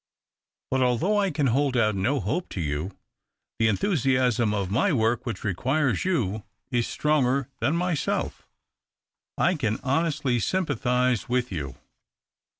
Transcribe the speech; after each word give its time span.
But 0.71 0.81
although 0.81 1.19
I 1.19 1.29
can 1.29 1.45
hold 1.45 1.77
out 1.77 1.93
no 1.93 2.19
hope 2.19 2.49
to 2.49 2.59
you— 2.59 2.97
the 3.59 3.67
enthusiasm 3.67 4.51
of 4.51 4.71
my 4.71 4.91
work 4.91 5.27
which 5.27 5.43
requires 5.43 6.05
you 6.05 6.41
is 6.71 6.87
stronger 6.87 7.49
than 7.59 7.75
myself— 7.75 8.47
I 9.37 9.53
can 9.53 9.79
honestly 9.83 10.39
sympathize 10.39 11.29
with 11.29 11.51
you. 11.51 11.75